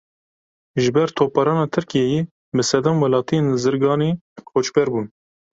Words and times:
Ji 0.81 0.89
ber 0.95 1.09
topbarana 1.19 1.65
Tirkiyeyê 1.75 2.21
bi 2.55 2.63
sedan 2.71 2.95
welatiyên 3.01 3.47
Zirganê 3.63 4.09
koçber 4.51 4.87
bûn. 4.93 5.05